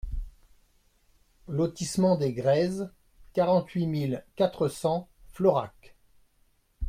[1.47, 2.89] Lotissement des Grèzes,
[3.33, 5.95] quarante-huit mille quatre cents Florac